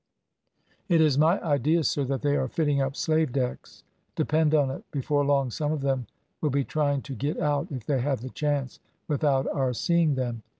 "It 0.89 0.99
is 0.99 1.19
my 1.19 1.39
idea, 1.43 1.83
sir, 1.83 2.03
that 2.05 2.23
they 2.23 2.35
are 2.35 2.47
fitting 2.47 2.81
up 2.81 2.95
slave 2.95 3.31
decks. 3.31 3.83
Depend 4.15 4.55
on 4.55 4.71
it, 4.71 4.83
before 4.89 5.23
long 5.23 5.51
some 5.51 5.71
of 5.71 5.81
them 5.81 6.07
will 6.41 6.49
be 6.49 6.63
trying 6.63 7.03
to 7.03 7.13
get 7.13 7.39
out, 7.39 7.67
if 7.71 7.85
they 7.85 8.01
have 8.01 8.21
the 8.21 8.31
chance, 8.31 8.79
without 9.07 9.47
our 9.49 9.73
seeing 9.73 10.15
them. 10.15 10.41